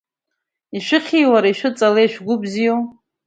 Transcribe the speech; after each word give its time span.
Ишәыхьи, 0.77 1.31
уара, 1.31 1.47
ишәыҵалеи, 1.51 2.09
шәгәы 2.13 2.35
бзиоу?! 2.41 2.81